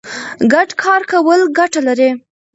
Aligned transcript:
ګډ 0.53 0.69
کار 0.83 1.01
کول 1.11 1.39
ګټه 1.57 1.81
لري. 1.87 2.09